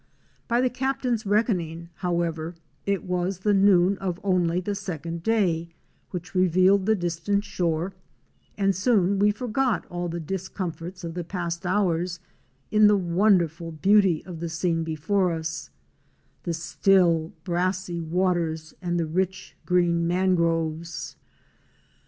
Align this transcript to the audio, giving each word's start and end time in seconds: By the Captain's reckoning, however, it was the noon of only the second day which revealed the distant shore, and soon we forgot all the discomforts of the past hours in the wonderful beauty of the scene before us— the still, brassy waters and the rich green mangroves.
By 0.47 0.61
the 0.61 0.69
Captain's 0.71 1.27
reckoning, 1.27 1.89
however, 1.97 2.55
it 2.87 3.03
was 3.03 3.41
the 3.41 3.53
noon 3.53 3.99
of 3.99 4.19
only 4.23 4.59
the 4.59 4.73
second 4.73 5.21
day 5.21 5.69
which 6.09 6.33
revealed 6.33 6.87
the 6.87 6.95
distant 6.95 7.43
shore, 7.43 7.93
and 8.57 8.75
soon 8.75 9.19
we 9.19 9.29
forgot 9.29 9.85
all 9.91 10.09
the 10.09 10.19
discomforts 10.19 11.03
of 11.03 11.13
the 11.13 11.23
past 11.23 11.67
hours 11.67 12.19
in 12.71 12.87
the 12.87 12.97
wonderful 12.97 13.71
beauty 13.73 14.25
of 14.25 14.39
the 14.39 14.49
scene 14.49 14.83
before 14.83 15.31
us— 15.33 15.69
the 16.45 16.53
still, 16.55 17.31
brassy 17.43 17.99
waters 18.01 18.73
and 18.81 18.99
the 18.99 19.05
rich 19.05 19.55
green 19.67 20.07
mangroves. 20.07 21.15